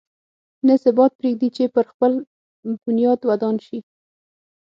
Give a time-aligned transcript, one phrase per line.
[0.67, 2.11] نه ثبات پرېږدي چې پر خپل
[2.85, 3.79] بنیاد ودان شي.